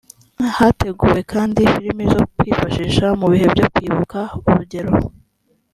[0.57, 4.91] hateguwe kandi filimi zo kwifashisha mu bihe byo kwibuka urugero